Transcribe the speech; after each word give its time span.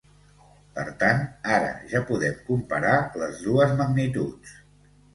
Per 0.77 0.85
tant, 1.03 1.21
ara 1.59 1.69
ja 1.93 2.03
podem 2.09 2.41
comparar 2.49 2.97
les 3.23 3.41
dues 3.47 3.81
magnituds. 3.85 4.61